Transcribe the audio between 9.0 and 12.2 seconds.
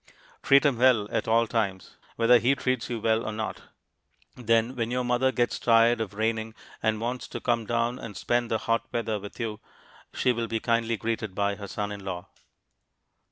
with you, she will be kindly greeted by her son in